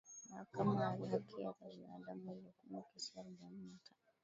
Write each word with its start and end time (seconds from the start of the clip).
mahakama 0.29 0.81
ya 0.83 0.89
haki 0.89 1.43
za 1.43 1.67
binadamu 1.73 2.31
ilihukumu 2.31 2.83
kesi 2.93 3.19
arobaini 3.19 3.67
na 3.71 3.77
tano 3.77 4.13